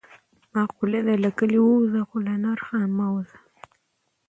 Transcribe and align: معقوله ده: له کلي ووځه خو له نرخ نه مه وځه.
معقوله 0.53 0.99
ده: 1.07 1.13
له 1.23 1.29
کلي 1.37 1.59
ووځه 1.61 2.01
خو 2.07 2.17
له 2.27 2.33
نرخ 2.43 2.67
نه 2.79 2.87
مه 2.97 3.07
وځه. 3.13 3.37